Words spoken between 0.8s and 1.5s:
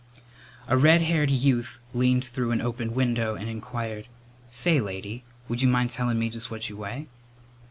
haired